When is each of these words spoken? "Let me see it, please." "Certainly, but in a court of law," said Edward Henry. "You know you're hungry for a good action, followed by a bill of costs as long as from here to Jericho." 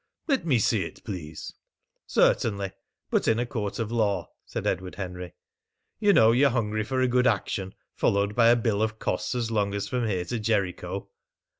"Let 0.27 0.47
me 0.47 0.57
see 0.57 0.81
it, 0.83 1.03
please." 1.03 1.53
"Certainly, 2.07 2.71
but 3.11 3.27
in 3.27 3.37
a 3.37 3.45
court 3.45 3.77
of 3.77 3.91
law," 3.91 4.31
said 4.45 4.65
Edward 4.65 4.95
Henry. 4.95 5.35
"You 5.99 6.11
know 6.11 6.31
you're 6.31 6.49
hungry 6.49 6.83
for 6.83 7.01
a 7.01 7.07
good 7.07 7.27
action, 7.27 7.75
followed 7.93 8.33
by 8.33 8.47
a 8.47 8.55
bill 8.55 8.81
of 8.81 8.97
costs 8.97 9.35
as 9.35 9.51
long 9.51 9.75
as 9.75 9.87
from 9.87 10.07
here 10.07 10.25
to 10.25 10.39
Jericho." 10.39 11.11